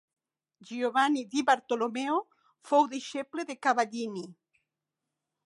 [0.69, 2.15] Giovanni di Bartolommeo
[2.71, 4.27] fou deixeble de Cavallini.